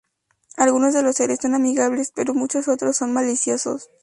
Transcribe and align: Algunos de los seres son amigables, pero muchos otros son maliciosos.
Algunos 0.57 0.95
de 0.95 1.03
los 1.03 1.15
seres 1.17 1.37
son 1.43 1.53
amigables, 1.53 2.11
pero 2.15 2.33
muchos 2.33 2.67
otros 2.67 2.97
son 2.97 3.13
maliciosos. 3.13 3.91